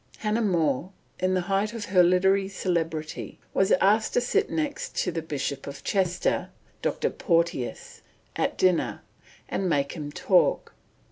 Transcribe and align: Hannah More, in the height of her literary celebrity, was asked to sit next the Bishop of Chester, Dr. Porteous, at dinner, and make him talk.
Hannah 0.17 0.41
More, 0.41 0.89
in 1.19 1.35
the 1.35 1.41
height 1.41 1.73
of 1.73 1.85
her 1.85 2.01
literary 2.01 2.47
celebrity, 2.49 3.37
was 3.53 3.71
asked 3.73 4.15
to 4.15 4.21
sit 4.21 4.49
next 4.49 4.95
the 5.05 5.21
Bishop 5.21 5.67
of 5.67 5.83
Chester, 5.83 6.49
Dr. 6.81 7.11
Porteous, 7.11 8.01
at 8.35 8.57
dinner, 8.57 9.03
and 9.47 9.69
make 9.69 9.91
him 9.91 10.11
talk. 10.11 10.73